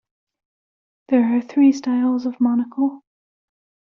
There 1.09 1.37
are 1.37 1.43
three 1.43 1.71
styles 1.71 2.25
of 2.25 2.39
monocle. 2.41 3.03